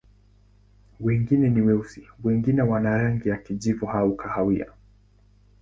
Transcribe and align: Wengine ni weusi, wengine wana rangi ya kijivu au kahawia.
Wengine 0.99 1.49
ni 1.49 1.61
weusi, 1.61 2.03
wengine 2.23 2.61
wana 2.61 2.97
rangi 2.97 3.29
ya 3.29 3.37
kijivu 3.37 3.89
au 3.89 4.15
kahawia. 4.15 4.65